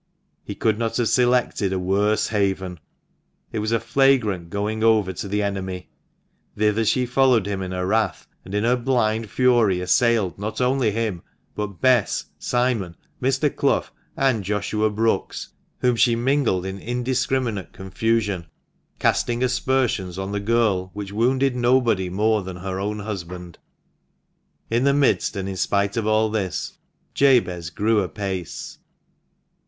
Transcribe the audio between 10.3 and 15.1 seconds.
not only him, but Bess, Simon, Mr. Clough, and Joshua